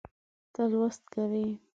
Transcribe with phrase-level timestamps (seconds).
[0.53, 1.47] ته لوست کوې